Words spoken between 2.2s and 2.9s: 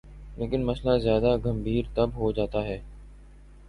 جاتا ہے۔